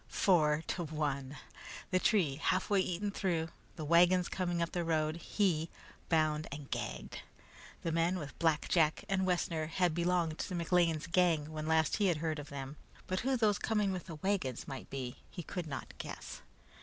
[0.07, 1.37] Four to one!
[1.91, 5.69] The tree halfway eaten through, the wagons coming up the inside road he,
[6.09, 7.19] bound and gagged!
[7.83, 12.07] The men with Black Jack and Wessner had belonged to McLean's gang when last he
[12.07, 15.67] had heard of them, but who those coming with the wagons might be he could
[15.67, 16.41] not guess.